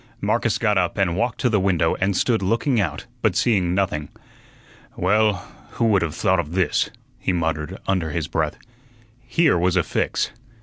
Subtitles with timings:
[0.19, 4.09] Marcus got up and walked to the window and stood looking out, but seeing nothing.
[4.97, 6.89] "Well, who would have thought of this?"
[7.19, 8.57] he muttered under his breath.
[9.27, 10.31] Here was a fix.